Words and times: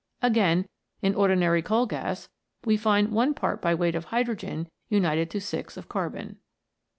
Again, 0.23 0.67
in 1.03 1.13
ordinary 1.13 1.61
coal 1.61 1.85
gas 1.85 2.27
we 2.65 2.75
find 2.75 3.11
one 3.11 3.35
part 3.35 3.61
by 3.61 3.75
weight 3.75 3.93
of 3.93 4.05
hydrogen 4.05 4.67
xinited 4.91 5.29
to 5.29 5.39
six 5.39 5.77
of 5.77 5.87
carbon. 5.89 6.37